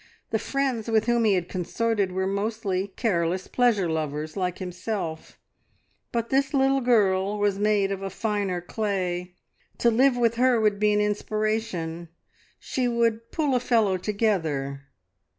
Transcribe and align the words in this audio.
The 0.31 0.39
friends 0.39 0.89
with 0.89 1.05
whom 1.05 1.25
he 1.25 1.33
had 1.35 1.47
consorted 1.47 2.11
were 2.11 2.25
mostly 2.25 2.87
careless 2.87 3.45
pleasure 3.45 3.87
lovers 3.87 4.35
like 4.35 4.57
himself, 4.57 5.37
but 6.11 6.29
this 6.31 6.55
little 6.55 6.81
girl 6.81 7.37
was 7.37 7.59
made 7.59 7.91
of 7.91 8.01
a 8.01 8.09
finer 8.09 8.61
clay. 8.61 9.35
To 9.77 9.91
live 9.91 10.17
with 10.17 10.37
her 10.37 10.59
would 10.59 10.79
be 10.79 10.91
an 10.91 11.01
inspiration: 11.01 12.09
she 12.59 12.87
would 12.87 13.31
"pull 13.31 13.53
a 13.53 13.59
fellow 13.59 13.95
together." 13.97 14.85